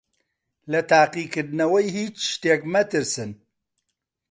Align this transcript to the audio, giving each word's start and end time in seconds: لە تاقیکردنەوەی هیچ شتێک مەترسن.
لە 0.71 0.81
تاقیکردنەوەی 0.91 1.87
هیچ 1.97 2.17
شتێک 2.33 2.61
مەترسن. 2.73 3.31